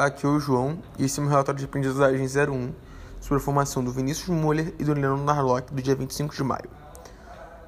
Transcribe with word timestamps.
Aqui 0.00 0.24
é 0.24 0.28
o 0.30 0.40
João 0.40 0.78
e 0.98 1.04
esse 1.04 1.18
é 1.18 1.20
o 1.20 1.24
meu 1.24 1.30
relatório 1.30 1.58
de 1.58 1.66
aprendizagem 1.66 2.24
01 2.24 2.72
sobre 3.20 3.36
a 3.36 3.44
formação 3.44 3.84
do 3.84 3.92
Vinícius 3.92 4.30
Muller 4.30 4.72
e 4.78 4.84
do 4.84 4.94
Leandro 4.94 5.22
Narlock 5.22 5.74
do 5.74 5.82
dia 5.82 5.94
25 5.94 6.34
de 6.34 6.42
maio. 6.42 6.70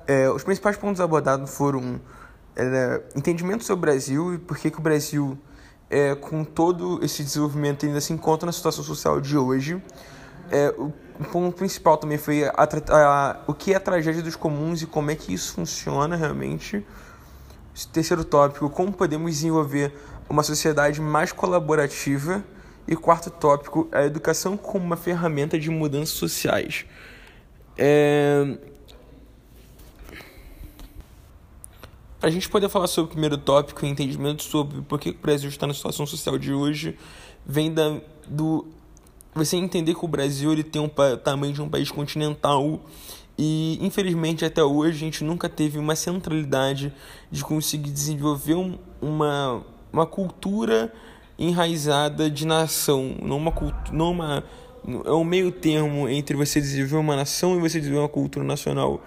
É, 0.07 0.31
os 0.31 0.43
principais 0.43 0.79
pontos 0.79 0.99
abordados 1.03 1.55
foram 1.55 2.01
é, 2.57 3.03
entendimento 3.15 3.65
sobre 3.65 3.81
o 3.81 3.83
Brasil 3.83 4.33
e 4.33 4.39
por 4.39 4.57
que, 4.57 4.71
que 4.71 4.79
o 4.79 4.81
Brasil, 4.81 5.37
é, 5.91 6.15
com 6.15 6.43
todo 6.43 7.05
esse 7.05 7.23
desenvolvimento, 7.23 7.85
ainda 7.85 8.01
se 8.01 8.15
encontra 8.15 8.47
na 8.47 8.53
situação 8.53 8.83
social 8.83 9.21
de 9.21 9.37
hoje. 9.37 9.83
É, 10.51 10.75
o, 10.79 10.91
o, 11.21 11.25
ponto 11.31 11.55
principal 11.55 11.99
também 11.99 12.17
foi 12.17 12.45
a, 12.45 12.55
a, 12.57 13.41
o 13.47 13.53
que 13.53 13.75
é 13.75 13.77
a 13.77 13.81
tragédia 13.81 14.23
dos 14.23 14.37
comuns 14.37 14.81
e 14.81 14.87
como 14.87 15.11
é 15.11 15.15
que 15.15 15.35
isso 15.35 15.53
funciona 15.53 16.17
realmente. 16.17 16.83
Terceiro 17.93 18.25
tópico, 18.25 18.71
como 18.71 18.91
podemos 18.91 19.31
desenvolver 19.33 19.95
uma 20.33 20.43
sociedade 20.43 20.99
mais 20.99 21.31
colaborativa. 21.31 22.43
E 22.89 22.97
quarto 22.97 23.31
tópico, 23.31 23.87
a 23.93 24.03
educação 24.03 24.57
como 24.57 24.85
uma 24.85 24.97
ferramenta 24.97 25.57
de 25.57 25.71
mudanças 25.71 26.17
sociais. 26.17 26.85
É... 27.79 28.59
Para 32.19 32.29
a 32.29 32.33
gente 32.33 32.49
poder 32.49 32.69
falar 32.69 32.89
sobre 32.89 33.11
o 33.11 33.13
primeiro 33.13 33.39
tópico, 33.39 33.85
o 33.85 33.89
entendimento 33.89 34.43
sobre 34.43 34.83
por 34.83 34.99
que 34.99 35.11
o 35.11 35.15
Brasil 35.15 35.49
está 35.49 35.67
na 35.67 35.75
situação 35.75 36.07
social 36.07 36.37
de 36.37 36.53
hoje, 36.53 36.99
vem 37.47 37.73
da, 37.73 38.01
do 38.27 38.67
você 39.35 39.57
entender 39.57 39.95
que 39.95 40.05
o 40.05 40.09
Brasil 40.09 40.53
ele 40.53 40.65
tem 40.65 40.83
um 40.83 40.91
tamanho 41.23 41.53
de 41.53 41.63
um 41.63 41.69
país 41.69 41.91
continental 41.91 42.81
e 43.39 43.79
infelizmente 43.81 44.45
até 44.45 44.63
hoje 44.63 44.97
a 44.97 45.01
gente 45.01 45.25
nunca 45.25 45.49
teve 45.49 45.79
uma 45.79 45.97
centralidade 45.97 46.93
de 47.31 47.43
conseguir 47.45 47.91
desenvolver 47.91 48.55
um, 48.55 48.79
uma, 49.01 49.65
uma 49.93 50.07
cultura 50.07 50.93
enraizada 51.39 52.31
de 52.31 52.47
nação, 52.47 53.17
não 53.23 53.37
uma 53.37 53.53
não 53.93 54.11
uma 54.13 54.45
é 55.05 55.13
um 55.13 55.23
meio 55.23 55.53
termo 55.53 56.09
entre 56.09 56.37
você 56.37 56.61
desenvolver 56.61 56.97
uma 56.97 57.17
nação 57.17 57.57
e 57.57 57.61
você 57.61 57.79
desenvolver 57.79 58.05
uma 58.05 58.09
cultura 58.09 58.45
nacional. 58.45 59.01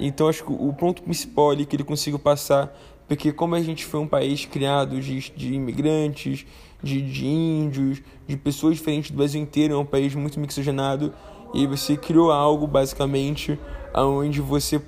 Então 0.00 0.28
acho 0.28 0.44
que 0.44 0.52
o 0.52 0.72
ponto 0.72 1.02
principal 1.02 1.50
ali 1.50 1.64
que 1.64 1.76
ele 1.76 1.84
conseguiu 1.84 2.18
passar, 2.18 2.76
porque 3.06 3.32
como 3.32 3.54
a 3.54 3.60
gente 3.60 3.84
foi 3.84 4.00
um 4.00 4.08
país 4.08 4.44
criado 4.44 5.00
de, 5.00 5.30
de 5.30 5.54
imigrantes, 5.54 6.44
de, 6.82 7.00
de 7.00 7.26
índios, 7.26 8.02
de 8.26 8.36
pessoas 8.36 8.76
diferentes 8.76 9.10
do 9.10 9.16
Brasil 9.16 9.40
inteiro, 9.40 9.74
é 9.74 9.76
um 9.76 9.84
país 9.84 10.14
muito 10.14 10.40
miscigenado, 10.40 11.12
e 11.54 11.66
você 11.66 11.96
criou 11.96 12.32
algo 12.32 12.66
basicamente 12.66 13.58
onde 13.94 14.40
você, 14.40 14.80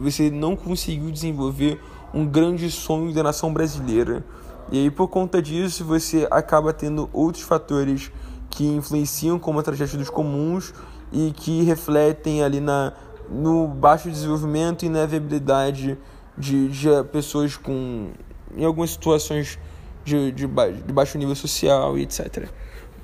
você 0.00 0.30
não 0.30 0.56
conseguiu 0.56 1.10
desenvolver 1.10 1.80
um 2.14 2.24
grande 2.24 2.70
sonho 2.70 3.12
da 3.12 3.22
nação 3.22 3.52
brasileira. 3.52 4.24
E 4.72 4.78
aí, 4.78 4.90
por 4.90 5.06
conta 5.06 5.42
disso, 5.42 5.84
você 5.84 6.26
acaba 6.30 6.72
tendo 6.72 7.10
outros 7.12 7.44
fatores 7.44 8.10
que 8.48 8.64
influenciam 8.64 9.38
como 9.38 9.58
a 9.58 9.62
tragédia 9.62 9.98
dos 9.98 10.08
comuns 10.08 10.72
e 11.12 11.30
que 11.30 11.62
refletem 11.62 12.42
ali 12.42 12.58
na, 12.58 12.94
no 13.28 13.68
baixo 13.68 14.10
desenvolvimento 14.10 14.86
e 14.86 14.88
na 14.88 15.04
viabilidade 15.04 15.98
de, 16.38 16.68
de 16.68 16.88
pessoas 17.12 17.54
com, 17.54 18.12
em 18.56 18.64
algumas 18.64 18.92
situações 18.92 19.58
de, 20.06 20.32
de, 20.32 20.46
de 20.46 20.92
baixo 20.92 21.18
nível 21.18 21.34
social 21.36 21.98
e 21.98 22.04
etc. 22.04 22.48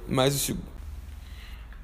Mas 0.08 0.48
o 0.48 0.56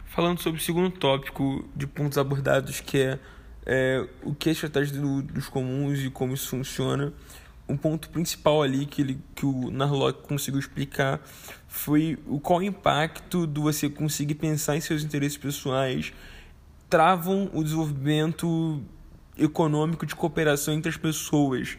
falando 0.07 0.41
sobre 0.41 0.59
o 0.59 0.63
segundo 0.63 0.91
tópico 0.93 1.63
de 1.77 1.87
pontos 1.87 2.17
abordados, 2.17 2.81
que 2.81 3.03
é, 3.03 3.19
é 3.67 4.09
o 4.23 4.35
que 4.35 4.49
é 4.49 4.51
a 4.51 4.55
estratégia 4.55 4.99
do, 4.99 5.21
dos 5.21 5.47
comuns 5.47 5.99
e 5.99 6.09
como 6.09 6.33
isso 6.33 6.49
funciona, 6.49 7.13
um 7.69 7.77
ponto 7.77 8.11
principal 8.11 8.63
ali 8.63 8.87
que, 8.87 9.03
ele, 9.03 9.19
que 9.35 9.47
o 9.47 9.71
Narlock 9.71 10.23
conseguiu 10.27 10.61
explicar 10.61 11.21
foi 11.67 12.19
o 12.27 12.39
qual 12.39 12.59
o 12.59 12.63
impacto 12.63 13.47
do 13.47 13.63
você 13.63 13.89
conseguir 13.89 14.35
pensar 14.35 14.77
em 14.77 14.81
seus 14.81 15.03
interesses 15.03 15.39
pessoais 15.39 16.13
travam 16.89 17.51
o 17.53 17.65
desenvolvimento 17.65 18.83
econômico 19.37 20.07
de 20.07 20.15
cooperação 20.15 20.75
entre 20.75 20.89
as 20.89 20.97
pessoas. 20.97 21.77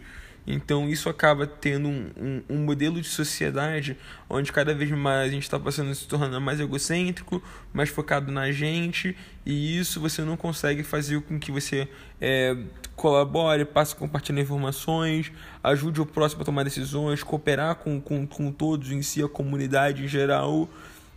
Então 0.47 0.88
isso 0.88 1.09
acaba 1.09 1.47
tendo 1.47 1.88
um, 1.88 2.11
um, 2.16 2.44
um, 2.50 2.57
modelo 2.63 3.01
de 3.01 3.07
sociedade 3.07 3.97
onde 4.29 4.51
cada 4.51 4.75
vez 4.75 4.91
mais 4.91 5.29
a 5.29 5.31
gente 5.31 5.44
está 5.44 5.59
passando 5.59 5.94
se 5.95 6.07
tornar 6.07 6.39
mais 6.39 6.59
egocêntrico, 6.59 7.41
mais 7.73 7.89
focado 7.89 8.31
na 8.31 8.51
gente, 8.51 9.16
e 9.45 9.78
isso 9.79 10.00
você 10.00 10.22
não 10.22 10.38
consegue 10.38 10.84
fazer 10.84 11.19
com 11.22 11.39
que 11.39 11.51
você 11.51 11.88
é, 12.22 12.55
colabore, 12.95 13.66
passe 13.66 13.95
compartilhando 13.95 14.44
informações, 14.44 15.31
ajude 15.63 16.00
o 16.00 16.05
próximo 16.05 16.44
a 16.44 16.45
tomar 16.45 16.63
decisões, 16.63 17.23
cooperar 17.23 17.75
com, 17.75 18.00
com, 18.00 18.25
com 18.28 18.51
todos 18.51 18.91
em 18.91 19.01
si, 19.01 19.23
a 19.23 19.28
comunidade 19.28 20.03
em 20.03 20.07
geral. 20.07 20.69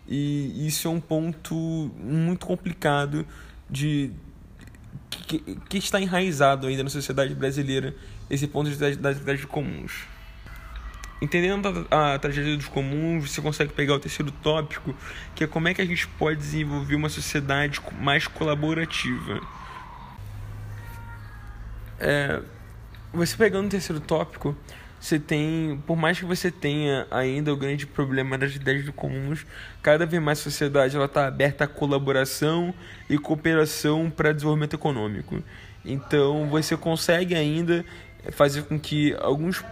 E 0.09 0.67
isso 0.67 0.89
é 0.89 0.91
um 0.91 1.01
ponto 1.01 1.55
muito 2.03 2.47
complicado 2.47 3.27
de 3.71 4.11
que, 5.23 5.39
que 5.69 5.79
está 5.79 6.01
enraizado 6.01 6.67
ainda 6.67 6.83
na 6.83 6.91
sociedade 6.91 7.35
brasileira 7.35 7.95
esse 8.31 8.47
ponto 8.47 8.71
das 8.71 8.97
tragédias 8.97 9.45
comuns. 9.45 10.07
Entendendo 11.21 11.87
a, 11.91 12.15
a, 12.15 12.19
tragédia 12.19 12.57
dos 12.57 12.69
comuns, 12.69 13.31
você 13.31 13.41
consegue 13.41 13.73
pegar 13.73 13.95
o 13.95 13.99
terceiro 13.99 14.31
tópico, 14.31 14.95
que 15.35 15.43
é 15.43 15.47
como 15.47 15.67
é 15.67 15.75
que 15.75 15.83
a 15.83 15.85
gente 15.85 16.07
pode 16.07 16.39
desenvolver 16.39 16.95
uma 16.95 17.09
sociedade 17.09 17.81
mais 18.01 18.29
colaborativa. 18.29 19.41
É, 21.99 22.41
você 23.13 23.37
pegando 23.37 23.67
o 23.67 23.69
terceiro 23.69 24.01
tópico, 24.01 24.57
você 25.01 25.19
tem, 25.19 25.83
por 25.87 25.97
mais 25.97 26.19
que 26.19 26.25
você 26.25 26.51
tenha 26.51 27.07
ainda 27.11 27.53
o 27.53 27.57
grande 27.57 27.87
problema 27.87 28.37
das 28.37 28.55
ideias 28.55 28.89
comuns, 28.91 29.47
cada 29.83 30.05
vez 30.05 30.23
mais 30.23 30.41
a 30.41 30.43
sociedade 30.43 30.97
ela 30.97 31.05
está 31.05 31.27
aberta 31.27 31.65
à 31.65 31.69
colaboração 31.69 32.75
e 33.09 33.17
cooperação 33.17 34.11
para 34.11 34.33
desenvolvimento 34.33 34.75
econômico. 34.75 35.43
Então 35.85 36.49
você 36.49 36.77
consegue 36.77 37.35
ainda 37.35 37.85
fazer 38.33 38.63
com 38.63 38.79
que 38.79 39.15
alguns 39.21 39.65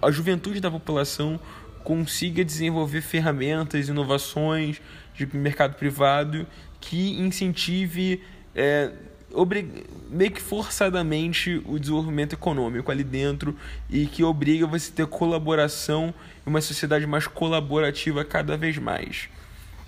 a 0.00 0.10
juventude 0.10 0.60
da 0.60 0.70
população 0.70 1.38
consiga 1.82 2.44
desenvolver 2.44 3.00
ferramentas, 3.00 3.88
inovações 3.88 4.80
de 5.14 5.26
mercado 5.36 5.74
privado 5.74 6.46
que 6.80 7.18
incentive 7.20 8.22
é, 8.54 8.92
meio 10.10 10.30
que 10.30 10.40
forçadamente 10.40 11.62
o 11.66 11.78
desenvolvimento 11.78 12.32
econômico 12.32 12.90
ali 12.90 13.04
dentro 13.04 13.56
e 13.90 14.06
que 14.06 14.24
obriga 14.24 14.66
você 14.66 14.90
a 14.90 14.94
ter 14.94 15.06
colaboração 15.06 16.14
e 16.46 16.48
uma 16.48 16.60
sociedade 16.60 17.06
mais 17.06 17.26
colaborativa 17.26 18.24
cada 18.24 18.56
vez 18.56 18.78
mais. 18.78 19.28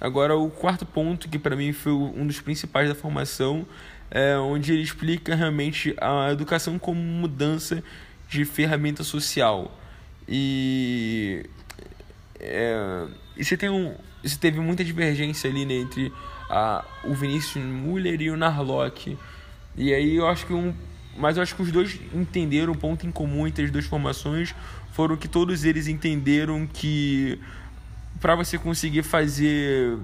Agora, 0.00 0.36
o 0.36 0.50
quarto 0.50 0.86
ponto, 0.86 1.28
que 1.28 1.38
para 1.38 1.54
mim 1.54 1.72
foi 1.72 1.92
um 1.92 2.26
dos 2.26 2.40
principais 2.40 2.88
da 2.88 2.94
formação, 2.94 3.66
é 4.10 4.36
onde 4.36 4.72
ele 4.72 4.82
explica 4.82 5.34
realmente 5.34 5.94
a 6.00 6.32
educação 6.32 6.78
como 6.78 7.00
mudança 7.00 7.82
de 8.28 8.44
ferramenta 8.44 9.04
social. 9.04 9.78
E, 10.26 11.44
é, 12.38 13.06
e 13.36 13.44
você, 13.44 13.56
tem 13.56 13.68
um, 13.68 13.94
você 14.22 14.36
teve 14.36 14.60
muita 14.60 14.84
divergência 14.84 15.50
ali 15.50 15.66
né, 15.66 15.74
entre 15.74 16.12
o 17.04 17.14
Vinícius 17.14 17.64
Müller 17.64 18.20
e 18.20 18.30
o 18.30 18.36
Narlock. 18.36 19.16
E 19.76 19.94
aí 19.94 20.16
eu 20.16 20.26
acho 20.26 20.46
que 20.46 20.52
um. 20.52 20.74
Mas 21.16 21.36
eu 21.36 21.42
acho 21.42 21.54
que 21.54 21.62
os 21.62 21.70
dois 21.70 21.98
entenderam 22.14 22.72
o 22.72 22.76
ponto 22.76 23.06
em 23.06 23.10
comum 23.10 23.46
entre 23.46 23.64
as 23.64 23.70
duas 23.70 23.84
formações 23.84 24.54
foram 24.92 25.16
que 25.16 25.28
todos 25.28 25.64
eles 25.64 25.86
entenderam 25.86 26.66
que 26.66 27.38
para 28.20 28.34
você 28.34 28.58
conseguir 28.58 29.02
fazer 29.02 29.98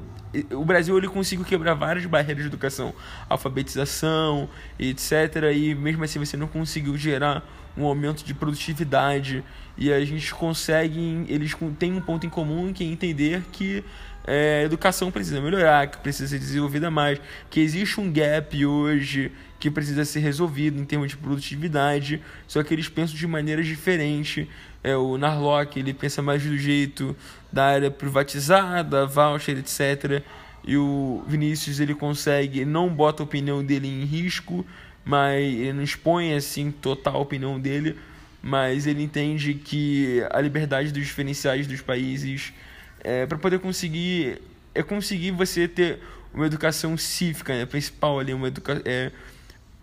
o 0.52 0.64
Brasil 0.64 0.96
ele 0.96 1.08
conseguiu 1.08 1.44
quebrar 1.44 1.74
várias 1.74 2.04
barreiras 2.06 2.42
de 2.42 2.48
educação, 2.48 2.94
alfabetização, 3.28 4.48
etc. 4.78 5.52
E 5.54 5.74
mesmo 5.74 6.04
assim 6.04 6.18
você 6.18 6.36
não 6.36 6.46
conseguiu 6.46 6.96
gerar 6.96 7.42
um 7.76 7.84
aumento 7.84 8.24
de 8.24 8.34
produtividade. 8.34 9.44
E 9.78 9.92
a 9.92 10.02
gente 10.04 10.34
consegue, 10.34 11.26
eles 11.28 11.54
têm 11.78 11.92
um 11.92 12.00
ponto 12.00 12.26
em 12.26 12.30
comum 12.30 12.72
que 12.72 12.82
é 12.82 12.86
entender 12.86 13.42
que 13.52 13.84
é, 14.26 14.64
educação 14.64 15.10
precisa 15.10 15.40
melhorar, 15.40 15.86
que 15.86 15.98
precisa 15.98 16.28
ser 16.28 16.38
desenvolvida 16.38 16.90
mais, 16.90 17.20
que 17.48 17.60
existe 17.60 18.00
um 18.00 18.12
gap 18.12 18.66
hoje 18.66 19.30
que 19.58 19.70
precisa 19.70 20.04
ser 20.04 20.20
resolvido 20.20 20.80
em 20.80 20.84
termos 20.84 21.10
de 21.10 21.16
produtividade, 21.16 22.20
só 22.46 22.62
que 22.62 22.74
eles 22.74 22.88
pensam 22.88 23.16
de 23.16 23.26
maneiras 23.26 23.66
diferentes. 23.66 24.46
É, 24.82 24.96
o 24.96 25.16
Narlock 25.16 25.78
ele 25.78 25.94
pensa 25.94 26.20
mais 26.20 26.42
do 26.42 26.56
jeito 26.58 27.16
da 27.52 27.66
área 27.66 27.90
privatizada, 27.90 29.06
voucher, 29.06 29.56
etc. 29.58 30.22
E 30.64 30.76
o 30.76 31.24
Vinícius 31.26 31.80
ele 31.80 31.94
consegue, 31.94 32.64
não 32.64 32.88
bota 32.88 33.22
a 33.22 33.24
opinião 33.24 33.64
dele 33.64 33.88
em 33.88 34.04
risco, 34.04 34.66
mas 35.04 35.42
ele 35.42 35.72
não 35.72 35.82
expõe 35.82 36.34
assim 36.34 36.70
total 36.70 37.16
a 37.16 37.20
opinião 37.20 37.58
dele, 37.58 37.96
mas 38.42 38.86
ele 38.86 39.02
entende 39.02 39.54
que 39.54 40.22
a 40.30 40.40
liberdade 40.40 40.92
dos 40.92 41.04
diferenciais 41.04 41.66
dos 41.66 41.80
países 41.80 42.52
é, 43.00 43.26
para 43.26 43.38
poder 43.38 43.58
conseguir 43.58 44.40
é 44.74 44.82
conseguir 44.82 45.30
você 45.30 45.66
ter 45.66 46.00
uma 46.34 46.46
educação 46.46 46.96
cívica, 46.98 47.56
né, 47.56 47.64
principal 47.64 48.18
ali, 48.18 48.34
uma 48.34 48.48
educação 48.48 48.82
é, 48.84 49.10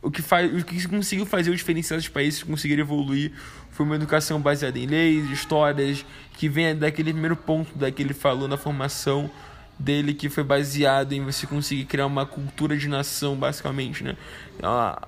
o 0.01 0.11
que 0.11 0.21
faz 0.21 0.53
o 0.53 0.63
que 0.65 0.87
conseguiu 0.87 1.25
fazer 1.25 1.49
os 1.49 1.57
diferenciais 1.57 2.03
dos 2.03 2.09
países 2.09 2.43
conseguir 2.43 2.77
evoluir 2.77 3.31
foi 3.71 3.85
uma 3.85 3.95
educação 3.95 4.39
baseada 4.39 4.77
em 4.77 4.85
leis, 4.85 5.29
histórias, 5.31 6.05
que 6.33 6.47
vem 6.47 6.75
daquele 6.75 7.11
primeiro 7.11 7.35
ponto 7.35 7.75
daquele 7.75 8.09
ele 8.09 8.13
falou 8.13 8.47
na 8.47 8.57
formação 8.57 9.31
dele 9.77 10.13
que 10.13 10.29
foi 10.29 10.43
baseado 10.43 11.13
em 11.13 11.23
você 11.23 11.47
conseguir 11.47 11.85
criar 11.85 12.05
uma 12.05 12.25
cultura 12.25 12.77
de 12.77 12.87
nação, 12.87 13.35
basicamente, 13.35 14.03
né? 14.03 14.15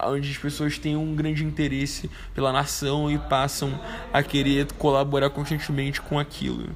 Onde 0.04 0.31
as 0.31 0.38
pessoas 0.38 0.78
têm 0.78 0.96
um 0.96 1.16
grande 1.16 1.44
interesse 1.44 2.10
pela 2.34 2.52
nação 2.52 3.10
e 3.12 3.18
passam 3.18 3.80
a 4.12 4.24
querer 4.24 4.66
colaborar 4.74 5.30
constantemente 5.30 6.02
com 6.02 6.18
aquilo. 6.18 6.69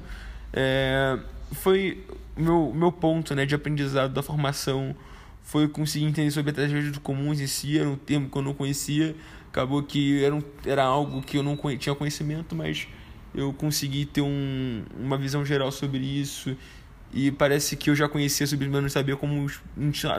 É, 0.52 1.18
foi 1.52 2.04
meu 2.36 2.72
meu 2.74 2.90
ponto, 2.90 3.34
né, 3.34 3.46
de 3.46 3.54
aprendizado 3.54 4.12
da 4.12 4.22
formação 4.22 4.94
foi 5.42 5.66
conseguir 5.68 6.04
entender 6.04 6.30
sobre 6.30 6.50
a 6.52 6.54
tragédia 6.54 6.92
comuns 7.00 7.40
em 7.40 7.46
si, 7.46 7.78
era 7.78 7.88
um 7.88 7.96
termo 7.96 8.28
que 8.30 8.38
eu 8.38 8.42
não 8.42 8.54
conhecia, 8.54 9.16
acabou 9.48 9.82
que 9.82 10.22
era, 10.22 10.34
um, 10.34 10.42
era 10.64 10.84
algo 10.84 11.20
que 11.22 11.36
eu 11.36 11.42
não 11.42 11.58
tinha 11.76 11.94
conhecimento, 11.94 12.54
mas 12.54 12.86
eu 13.34 13.52
consegui 13.52 14.04
ter 14.04 14.20
um, 14.20 14.84
uma 14.96 15.18
visão 15.18 15.44
geral 15.44 15.72
sobre 15.72 15.98
isso 15.98 16.56
e 17.12 17.32
parece 17.32 17.76
que 17.76 17.90
eu 17.90 17.96
já 17.96 18.08
conhecia 18.08 18.46
sobre 18.46 18.68
mas 18.68 18.82
não 18.82 18.88
sabia 18.88 19.16
como 19.16 19.46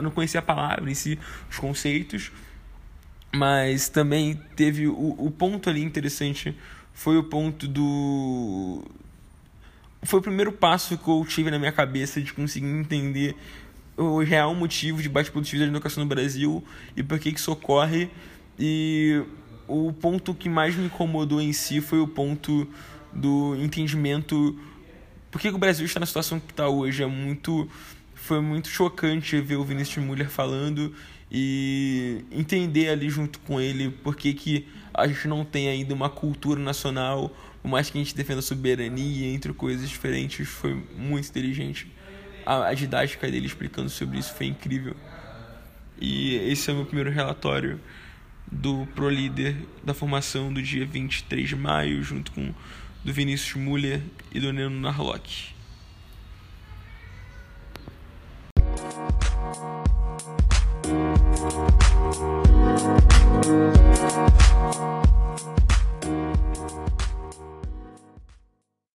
não 0.02 0.10
conhecia 0.10 0.40
a 0.40 0.42
palavra 0.42 0.90
em 0.90 0.94
si 0.94 1.18
os 1.50 1.58
conceitos 1.58 2.30
mas 3.34 3.88
também 3.88 4.38
teve 4.54 4.86
o, 4.86 5.14
o 5.18 5.30
ponto 5.30 5.70
ali 5.70 5.82
interessante 5.82 6.54
foi 6.92 7.16
o 7.16 7.24
ponto 7.24 7.66
do 7.66 8.84
foi 10.02 10.18
o 10.18 10.22
primeiro 10.22 10.52
passo 10.52 10.98
que 10.98 11.08
eu 11.08 11.24
tive 11.28 11.50
na 11.50 11.58
minha 11.58 11.72
cabeça 11.72 12.20
de 12.20 12.32
conseguir 12.32 12.66
entender 12.66 13.36
o 13.96 14.22
real 14.22 14.54
motivo 14.54 15.02
de 15.02 15.08
baixo 15.08 15.30
produtividade 15.30 15.70
da 15.70 15.76
educação 15.76 16.02
no 16.02 16.08
Brasil 16.08 16.64
e 16.96 17.02
por 17.02 17.18
que 17.18 17.28
isso 17.28 17.52
ocorre 17.52 18.10
e 18.58 19.22
o 19.68 19.92
ponto 19.92 20.34
que 20.34 20.48
mais 20.48 20.74
me 20.74 20.86
incomodou 20.86 21.40
em 21.40 21.52
si 21.52 21.80
foi 21.80 22.00
o 22.00 22.06
ponto 22.08 22.66
do 23.12 23.54
entendimento 23.56 24.58
por 25.32 25.40
que 25.40 25.48
o 25.48 25.56
Brasil 25.56 25.86
está 25.86 25.98
na 25.98 26.04
situação 26.04 26.38
que 26.38 26.52
está 26.52 26.68
hoje. 26.68 27.02
É 27.02 27.06
muito, 27.06 27.66
foi 28.14 28.40
muito 28.40 28.68
chocante 28.68 29.40
ver 29.40 29.56
o 29.56 29.64
Vinícius 29.64 30.04
Müller 30.04 30.28
falando 30.28 30.94
e 31.30 32.22
entender 32.30 32.90
ali 32.90 33.08
junto 33.08 33.40
com 33.40 33.58
ele 33.58 33.88
por 33.90 34.14
que, 34.14 34.34
que 34.34 34.68
a 34.92 35.08
gente 35.08 35.26
não 35.26 35.42
tem 35.42 35.68
ainda 35.68 35.94
uma 35.94 36.10
cultura 36.10 36.60
nacional, 36.60 37.34
por 37.62 37.68
mais 37.68 37.88
que 37.88 37.96
a 37.96 38.02
gente 38.02 38.14
defenda 38.14 38.40
a 38.40 38.42
soberania 38.42 39.28
entre 39.28 39.52
coisas 39.52 39.88
diferentes, 39.88 40.48
foi 40.48 40.74
muito 40.96 41.28
inteligente. 41.28 41.90
A, 42.44 42.66
a 42.66 42.74
didática 42.74 43.30
dele 43.30 43.46
explicando 43.46 43.88
sobre 43.88 44.18
isso 44.18 44.34
foi 44.34 44.46
incrível. 44.46 44.96
E 46.00 46.34
esse 46.34 46.68
é 46.68 46.72
o 46.72 46.76
meu 46.76 46.84
primeiro 46.84 47.10
relatório 47.10 47.80
do 48.50 48.86
Pro 48.94 49.08
Líder 49.08 49.56
da 49.84 49.94
formação 49.94 50.52
do 50.52 50.60
dia 50.60 50.84
23 50.84 51.48
de 51.48 51.54
maio, 51.56 52.02
junto 52.02 52.32
com 52.32 52.52
do 53.04 53.12
Vinícius 53.12 53.54
Müller 53.54 54.02
e 54.32 54.40
do 54.40 54.52
Neno 54.52 54.80
Narlock. 54.80 55.54